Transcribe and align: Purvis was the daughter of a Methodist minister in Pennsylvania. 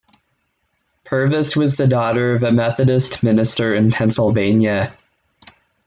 Purvis 1.03 1.55
was 1.55 1.75
the 1.77 1.85
daughter 1.85 2.33
of 2.33 2.41
a 2.41 2.51
Methodist 2.51 3.21
minister 3.21 3.75
in 3.75 3.91
Pennsylvania. 3.91 4.97